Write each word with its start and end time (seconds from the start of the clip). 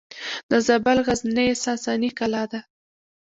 د 0.49 0.51
زابل 0.67 0.97
غزنیې 1.07 1.55
ساساني 1.63 2.09
کلا 2.19 2.43
ده 2.51 2.59